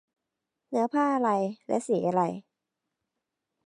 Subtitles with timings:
[0.69, 1.29] เนื้อผ้าอะไร
[1.67, 2.21] และสีอะไร